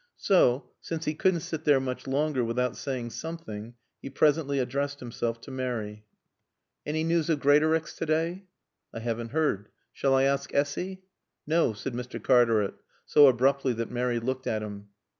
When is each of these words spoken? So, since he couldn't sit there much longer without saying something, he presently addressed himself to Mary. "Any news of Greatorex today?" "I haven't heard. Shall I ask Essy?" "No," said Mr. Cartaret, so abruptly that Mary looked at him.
So, 0.17 0.71
since 0.81 1.05
he 1.05 1.13
couldn't 1.13 1.41
sit 1.41 1.63
there 1.63 1.79
much 1.79 2.07
longer 2.07 2.43
without 2.43 2.75
saying 2.75 3.11
something, 3.11 3.75
he 4.01 4.09
presently 4.09 4.57
addressed 4.57 4.99
himself 4.99 5.39
to 5.41 5.51
Mary. 5.51 6.05
"Any 6.87 7.03
news 7.03 7.29
of 7.29 7.39
Greatorex 7.39 7.93
today?" 7.95 8.45
"I 8.91 8.97
haven't 8.97 9.29
heard. 9.29 9.69
Shall 9.93 10.15
I 10.15 10.23
ask 10.23 10.55
Essy?" 10.55 11.03
"No," 11.45 11.73
said 11.73 11.93
Mr. 11.93 12.19
Cartaret, 12.19 12.73
so 13.05 13.27
abruptly 13.27 13.73
that 13.73 13.91
Mary 13.91 14.19
looked 14.19 14.47
at 14.47 14.63
him. 14.63 14.87